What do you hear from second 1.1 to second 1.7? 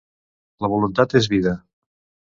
és vida.